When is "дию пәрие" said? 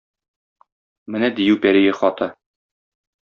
1.39-1.93